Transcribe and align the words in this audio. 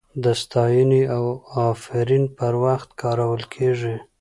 د 0.23 0.25
ستاینې 0.41 1.01
او 1.15 1.25
افرین 1.71 2.23
پر 2.37 2.53
وخت 2.63 2.89
کارول 3.01 3.41
کیږي. 3.53 3.95